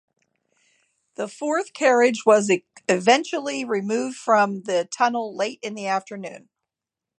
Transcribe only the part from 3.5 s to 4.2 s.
removed